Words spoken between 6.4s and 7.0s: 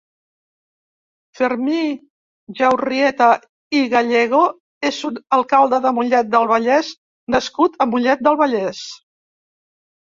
Vallès